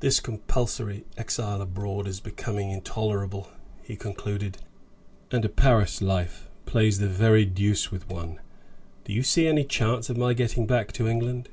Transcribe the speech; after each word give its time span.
"This 0.00 0.20
compulsory 0.20 1.06
exile 1.16 1.62
abroad 1.62 2.06
is 2.06 2.20
becoming 2.20 2.70
intolerable," 2.70 3.48
he 3.82 3.96
concluded; 3.96 4.58
"and 5.30 5.46
a 5.46 5.48
Paris 5.48 6.02
life 6.02 6.50
plays 6.66 6.98
the 6.98 7.08
very 7.08 7.46
deuce 7.46 7.90
with 7.90 8.06
one. 8.10 8.38
Do 9.04 9.14
you 9.14 9.22
see 9.22 9.48
any 9.48 9.64
chance 9.64 10.10
of 10.10 10.18
my 10.18 10.34
getting 10.34 10.66
back 10.66 10.92
to 10.92 11.08
England?" 11.08 11.48